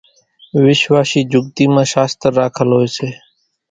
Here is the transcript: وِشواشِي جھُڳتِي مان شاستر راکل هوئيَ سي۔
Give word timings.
وِشواشِي 0.63 1.21
جھُڳتِي 1.31 1.65
مان 1.73 1.87
شاستر 1.93 2.31
راکل 2.39 2.69
هوئيَ 2.75 2.89
سي۔ 2.95 3.09